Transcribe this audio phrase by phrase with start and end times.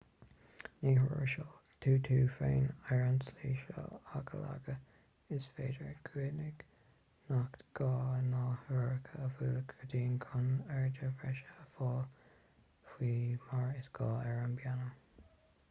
[0.85, 2.63] ní thuirseoidh tú tú féin
[2.95, 3.83] ar an tslí seo
[4.21, 6.63] ach a laghad is féidir cuimhnigh
[7.35, 7.89] nach gá
[8.31, 10.47] na heochracha a bhualadh go dian chun
[10.79, 12.09] airde bhreise a fháil
[12.95, 13.13] faoi
[13.45, 14.89] mar is gá ar an bpianó